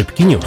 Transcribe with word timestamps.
Szybki 0.00 0.24
news. 0.24 0.44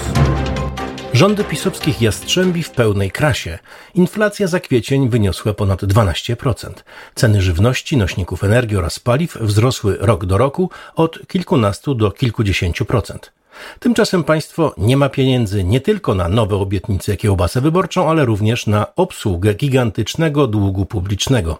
Rządy 1.13 1.43
pisowskich 1.43 2.01
jastrzębi 2.01 2.63
w 2.63 2.71
pełnej 2.71 3.11
krasie. 3.11 3.59
Inflacja 3.95 4.47
za 4.47 4.59
kwiecień 4.59 5.09
wyniosła 5.09 5.53
ponad 5.53 5.83
12%. 5.83 6.73
Ceny 7.15 7.41
żywności, 7.41 7.97
nośników 7.97 8.43
energii 8.43 8.77
oraz 8.77 8.99
paliw 8.99 9.37
wzrosły 9.41 9.97
rok 9.99 10.25
do 10.25 10.37
roku 10.37 10.69
od 10.95 11.27
kilkunastu 11.27 11.95
do 11.95 12.11
kilkudziesięciu 12.11 12.85
procent. 12.85 13.33
Tymczasem 13.79 14.23
państwo 14.23 14.75
nie 14.77 14.97
ma 14.97 15.09
pieniędzy 15.09 15.63
nie 15.63 15.81
tylko 15.81 16.15
na 16.15 16.29
nowe 16.29 16.55
obietnice 16.55 17.17
kiełbasę 17.17 17.61
wyborczą, 17.61 18.09
ale 18.09 18.25
również 18.25 18.67
na 18.67 18.95
obsługę 18.95 19.53
gigantycznego 19.53 20.47
długu 20.47 20.85
publicznego. 20.85 21.59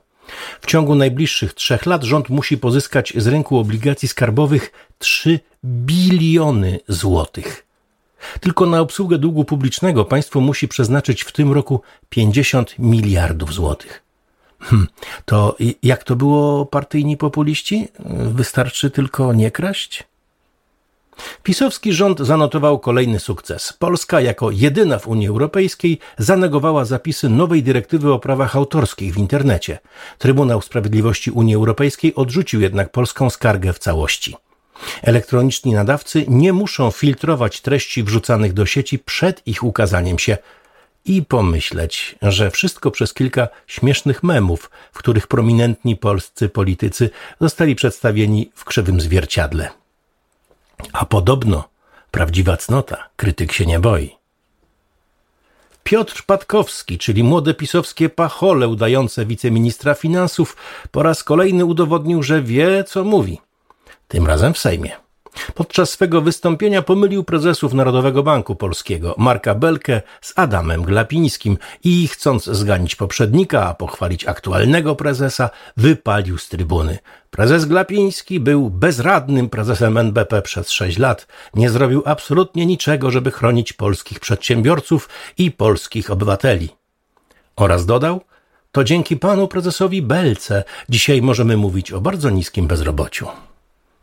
W 0.61 0.65
ciągu 0.65 0.95
najbliższych 0.95 1.53
trzech 1.53 1.85
lat 1.85 2.03
rząd 2.03 2.29
musi 2.29 2.57
pozyskać 2.57 3.13
z 3.15 3.27
rynku 3.27 3.57
obligacji 3.57 4.07
skarbowych 4.07 4.71
3 4.99 5.39
biliony 5.63 6.79
złotych. 6.87 7.72
Tylko 8.39 8.65
na 8.65 8.79
obsługę 8.79 9.17
długu 9.17 9.45
publicznego 9.45 10.05
państwo 10.05 10.41
musi 10.41 10.67
przeznaczyć 10.67 11.23
w 11.23 11.31
tym 11.31 11.51
roku 11.51 11.81
50 12.09 12.79
miliardów 12.79 13.53
złotych. 13.53 14.03
Hm, 14.59 14.87
to 15.25 15.55
jak 15.83 16.03
to 16.03 16.15
było 16.15 16.65
partyjni 16.65 17.17
populiści? 17.17 17.87
Wystarczy 18.33 18.91
tylko 18.91 19.33
nie 19.33 19.51
kraść? 19.51 20.03
Pisowski 21.43 21.93
rząd 21.93 22.19
zanotował 22.19 22.79
kolejny 22.79 23.19
sukces. 23.19 23.73
Polska 23.73 24.21
jako 24.21 24.51
jedyna 24.51 24.99
w 24.99 25.07
Unii 25.07 25.27
Europejskiej 25.27 25.99
zanegowała 26.17 26.85
zapisy 26.85 27.29
nowej 27.29 27.63
dyrektywy 27.63 28.13
o 28.13 28.19
prawach 28.19 28.55
autorskich 28.55 29.13
w 29.13 29.17
internecie. 29.17 29.79
Trybunał 30.17 30.61
Sprawiedliwości 30.61 31.31
Unii 31.31 31.55
Europejskiej 31.55 32.15
odrzucił 32.15 32.61
jednak 32.61 32.91
polską 32.91 33.29
skargę 33.29 33.73
w 33.73 33.79
całości. 33.79 34.35
Elektroniczni 35.01 35.73
nadawcy 35.73 36.25
nie 36.27 36.53
muszą 36.53 36.91
filtrować 36.91 37.61
treści 37.61 38.03
wrzucanych 38.03 38.53
do 38.53 38.65
sieci 38.65 38.99
przed 38.99 39.47
ich 39.47 39.63
ukazaniem 39.63 40.19
się 40.19 40.37
i 41.05 41.23
pomyśleć, 41.23 42.15
że 42.21 42.51
wszystko 42.51 42.91
przez 42.91 43.13
kilka 43.13 43.47
śmiesznych 43.67 44.23
memów, 44.23 44.69
w 44.91 44.97
których 44.97 45.27
prominentni 45.27 45.95
polscy 45.95 46.49
politycy 46.49 47.09
zostali 47.41 47.75
przedstawieni 47.75 48.51
w 48.55 48.65
krzywym 48.65 49.01
zwierciadle. 49.01 49.69
A 50.93 51.05
podobno 51.05 51.63
prawdziwa 52.11 52.57
cnota 52.57 53.09
krytyk 53.15 53.51
się 53.51 53.65
nie 53.65 53.79
boi. 53.79 54.15
Piotr 55.83 56.23
Patkowski, 56.25 56.97
czyli 56.97 57.23
młode 57.23 57.53
pisowskie 57.53 58.09
pachole 58.09 58.67
udające 58.67 59.25
wiceministra 59.25 59.93
finansów, 59.93 60.57
po 60.91 61.03
raz 61.03 61.23
kolejny 61.23 61.65
udowodnił, 61.65 62.23
że 62.23 62.41
wie, 62.41 62.83
co 62.83 63.03
mówi. 63.03 63.41
Tym 64.13 64.27
razem 64.27 64.53
w 64.53 64.57
Sejmie. 64.57 64.91
Podczas 65.53 65.89
swego 65.89 66.21
wystąpienia 66.21 66.81
pomylił 66.81 67.23
prezesów 67.23 67.73
Narodowego 67.73 68.23
Banku 68.23 68.55
Polskiego, 68.55 69.15
Marka 69.17 69.55
Belkę 69.55 70.01
z 70.21 70.33
Adamem 70.35 70.83
Glapińskim 70.83 71.57
i 71.83 72.07
chcąc 72.07 72.45
zganić 72.45 72.95
poprzednika, 72.95 73.67
a 73.67 73.73
pochwalić 73.73 74.25
aktualnego 74.25 74.95
prezesa, 74.95 75.49
wypalił 75.77 76.37
z 76.37 76.49
trybuny. 76.49 76.97
Prezes 77.31 77.65
Glapiński 77.65 78.39
był 78.39 78.69
bezradnym 78.69 79.49
prezesem 79.49 79.97
NBP 79.97 80.41
przez 80.41 80.69
sześć 80.69 80.97
lat. 80.97 81.27
Nie 81.53 81.69
zrobił 81.69 82.03
absolutnie 82.05 82.65
niczego, 82.65 83.11
żeby 83.11 83.31
chronić 83.31 83.73
polskich 83.73 84.19
przedsiębiorców 84.19 85.09
i 85.37 85.51
polskich 85.51 86.11
obywateli. 86.11 86.69
Oraz 87.55 87.85
dodał, 87.85 88.21
to 88.71 88.83
dzięki 88.83 89.17
panu 89.17 89.47
prezesowi 89.47 90.01
Belce 90.01 90.63
dzisiaj 90.89 91.21
możemy 91.21 91.57
mówić 91.57 91.91
o 91.91 92.01
bardzo 92.01 92.29
niskim 92.29 92.67
bezrobociu. 92.67 93.27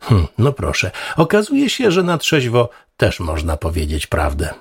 Hm, 0.01 0.27
no 0.37 0.53
proszę, 0.53 0.91
okazuje 1.17 1.69
się, 1.69 1.91
że 1.91 2.03
na 2.03 2.17
trzeźwo 2.17 2.69
też 2.97 3.19
można 3.19 3.57
powiedzieć 3.57 4.07
prawdę. 4.07 4.53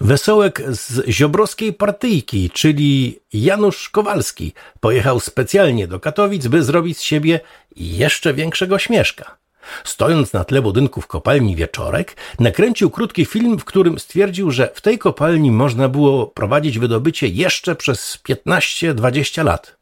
Wesołek 0.00 0.62
z 0.68 1.08
ziobrowskiej 1.08 1.72
partyjki, 1.72 2.50
czyli 2.50 3.20
Janusz 3.32 3.88
Kowalski, 3.88 4.52
pojechał 4.80 5.20
specjalnie 5.20 5.88
do 5.88 6.00
Katowic, 6.00 6.46
by 6.46 6.62
zrobić 6.62 6.98
z 6.98 7.02
siebie 7.02 7.40
jeszcze 7.76 8.34
większego 8.34 8.78
śmieszka. 8.78 9.38
Stojąc 9.84 10.32
na 10.32 10.44
tle 10.44 10.62
budynku 10.62 11.00
w 11.00 11.06
kopalni 11.06 11.56
Wieczorek, 11.56 12.16
nakręcił 12.38 12.90
krótki 12.90 13.24
film, 13.24 13.58
w 13.58 13.64
którym 13.64 13.98
stwierdził, 13.98 14.50
że 14.50 14.70
w 14.74 14.80
tej 14.80 14.98
kopalni 14.98 15.50
można 15.50 15.88
było 15.88 16.26
prowadzić 16.26 16.78
wydobycie 16.78 17.28
jeszcze 17.28 17.76
przez 17.76 18.18
15-20 18.28 19.44
lat. 19.44 19.77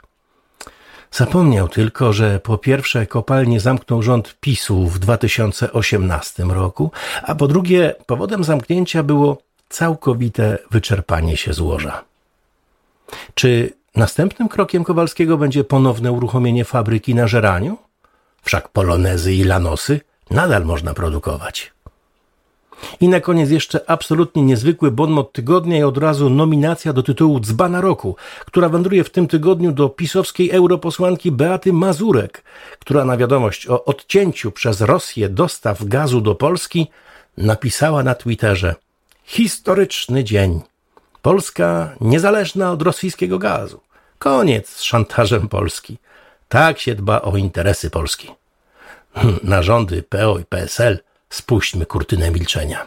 Zapomniał 1.16 1.68
tylko, 1.68 2.12
że 2.12 2.40
po 2.40 2.58
pierwsze 2.58 3.06
kopalnie 3.06 3.60
zamknął 3.60 4.02
rząd 4.02 4.36
PiSu 4.40 4.86
w 4.86 4.98
2018 4.98 6.44
roku, 6.44 6.90
a 7.22 7.34
po 7.34 7.48
drugie 7.48 7.94
powodem 8.06 8.44
zamknięcia 8.44 9.02
było 9.02 9.38
całkowite 9.68 10.58
wyczerpanie 10.70 11.36
się 11.36 11.52
złoża. 11.52 12.04
Czy 13.34 13.72
następnym 13.94 14.48
krokiem 14.48 14.84
Kowalskiego 14.84 15.38
będzie 15.38 15.64
ponowne 15.64 16.12
uruchomienie 16.12 16.64
fabryki 16.64 17.14
na 17.14 17.26
żeraniu? 17.26 17.78
Wszak 18.42 18.68
polonezy 18.68 19.34
i 19.34 19.44
lanosy 19.44 20.00
nadal 20.30 20.64
można 20.64 20.94
produkować. 20.94 21.75
I 23.00 23.08
na 23.08 23.20
koniec 23.20 23.50
jeszcze 23.50 23.90
absolutnie 23.90 24.42
niezwykły 24.42 24.90
bonmot 24.90 25.32
tygodnia 25.32 25.78
i 25.78 25.82
od 25.82 25.98
razu 25.98 26.30
nominacja 26.30 26.92
do 26.92 27.02
tytułu 27.02 27.40
Dzbana 27.40 27.80
Roku, 27.80 28.16
która 28.46 28.68
wędruje 28.68 29.04
w 29.04 29.10
tym 29.10 29.28
tygodniu 29.28 29.72
do 29.72 29.88
pisowskiej 29.88 30.50
europosłanki 30.50 31.32
Beaty 31.32 31.72
Mazurek, 31.72 32.42
która 32.78 33.04
na 33.04 33.16
wiadomość 33.16 33.68
o 33.68 33.84
odcięciu 33.84 34.52
przez 34.52 34.80
Rosję 34.80 35.28
dostaw 35.28 35.84
gazu 35.84 36.20
do 36.20 36.34
Polski 36.34 36.86
napisała 37.36 38.02
na 38.02 38.14
Twitterze 38.14 38.74
Historyczny 39.24 40.24
dzień. 40.24 40.60
Polska 41.22 41.94
niezależna 42.00 42.72
od 42.72 42.82
rosyjskiego 42.82 43.38
gazu. 43.38 43.80
Koniec 44.18 44.68
z 44.68 44.82
szantażem 44.82 45.48
Polski. 45.48 45.98
Tak 46.48 46.78
się 46.78 46.94
dba 46.94 47.22
o 47.22 47.36
interesy 47.36 47.90
Polski. 47.90 48.30
Na 49.42 49.62
rządy 49.62 50.02
PO 50.02 50.38
i 50.38 50.44
PSL 50.44 50.98
spuśćmy 51.30 51.86
kurtynę 51.86 52.30
milczenia. 52.30 52.86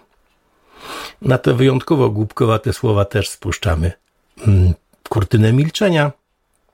Na 1.21 1.37
te 1.37 1.53
wyjątkowo 1.53 2.09
głupkowate 2.09 2.73
słowa 2.73 3.05
też 3.05 3.29
spuszczamy 3.29 3.91
mm, 4.47 4.73
kurtynę 5.09 5.53
milczenia. 5.53 6.11